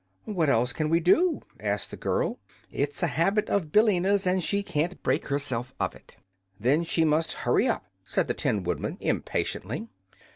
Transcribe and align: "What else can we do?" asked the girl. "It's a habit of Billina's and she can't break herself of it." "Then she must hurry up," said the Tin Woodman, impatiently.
"What 0.25 0.49
else 0.49 0.73
can 0.73 0.89
we 0.89 0.99
do?" 0.99 1.41
asked 1.59 1.91
the 1.91 1.95
girl. 1.95 2.39
"It's 2.71 3.03
a 3.03 3.07
habit 3.07 3.47
of 3.51 3.71
Billina's 3.71 4.25
and 4.25 4.43
she 4.43 4.63
can't 4.63 5.03
break 5.03 5.27
herself 5.27 5.75
of 5.79 5.93
it." 5.95 6.17
"Then 6.59 6.83
she 6.83 7.05
must 7.05 7.33
hurry 7.45 7.67
up," 7.67 7.85
said 8.03 8.27
the 8.27 8.33
Tin 8.33 8.63
Woodman, 8.63 8.97
impatiently. 8.99 9.89